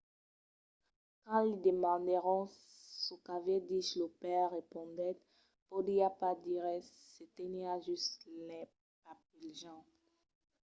quand 1.23 1.41
li 1.47 1.55
demandèron 1.67 2.41
çò 3.03 3.15
qu’aviá 3.25 3.59
dich 3.71 3.91
lo 3.99 4.07
paire 4.21 4.47
respondèt 4.57 5.17
podiá 5.69 6.07
pas 6.21 6.35
dire 6.43 6.63
res– 6.67 6.85
se 7.11 7.23
teniá 7.37 7.73
just 7.85 8.17
lai 8.47 8.65
parpelejant. 9.03 9.85